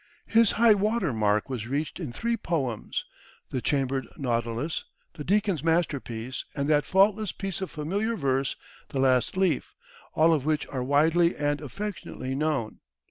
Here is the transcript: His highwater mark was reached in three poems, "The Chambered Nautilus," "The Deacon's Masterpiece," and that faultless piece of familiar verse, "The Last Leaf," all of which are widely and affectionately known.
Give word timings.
His 0.25 0.53
highwater 0.53 1.13
mark 1.13 1.47
was 1.47 1.67
reached 1.67 1.99
in 1.99 2.11
three 2.11 2.35
poems, 2.35 3.05
"The 3.51 3.61
Chambered 3.61 4.07
Nautilus," 4.17 4.85
"The 5.13 5.23
Deacon's 5.23 5.63
Masterpiece," 5.63 6.43
and 6.55 6.67
that 6.67 6.85
faultless 6.87 7.31
piece 7.31 7.61
of 7.61 7.69
familiar 7.69 8.15
verse, 8.15 8.55
"The 8.89 8.99
Last 8.99 9.37
Leaf," 9.37 9.75
all 10.15 10.33
of 10.33 10.43
which 10.43 10.65
are 10.69 10.83
widely 10.83 11.35
and 11.35 11.61
affectionately 11.61 12.33
known. 12.33 12.79